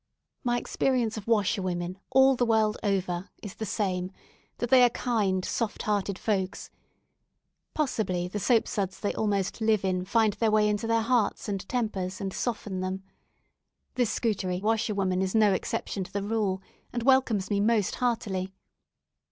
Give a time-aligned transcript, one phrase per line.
[0.43, 4.11] My experience of washerwomen, all the world over, is the same
[4.57, 6.71] that they are kind soft hearted folks.
[7.75, 11.69] Possibly the soap suds they almost live in find their way into their hearts and
[11.69, 13.03] tempers, and soften them.
[13.93, 18.51] This Scutari washerwoman is no exception to the rule, and welcomes me most heartily.